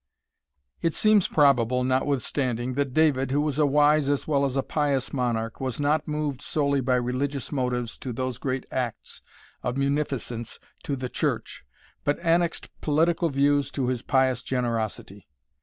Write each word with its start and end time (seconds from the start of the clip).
It 0.81 0.95
seems 0.95 1.27
probable, 1.27 1.83
notwithstanding, 1.83 2.73
that 2.73 2.91
David, 2.91 3.29
who 3.29 3.39
was 3.39 3.59
a 3.59 3.67
wise 3.67 4.09
as 4.09 4.27
well 4.27 4.45
as 4.45 4.57
a 4.57 4.63
pious 4.63 5.13
monarch, 5.13 5.61
was 5.61 5.79
not 5.79 6.07
moved 6.07 6.41
solely 6.41 6.81
by 6.81 6.95
religious 6.95 7.51
motives 7.51 7.99
to 7.99 8.11
those 8.11 8.39
great 8.39 8.65
acts 8.71 9.21
of 9.61 9.77
munificence 9.77 10.57
to 10.85 10.95
the 10.95 11.07
church, 11.07 11.63
but 12.03 12.17
annexed 12.21 12.71
political 12.81 13.29
views 13.29 13.69
to 13.73 13.89
his 13.89 14.01
pious 14.01 14.41
generosity. 14.41 15.27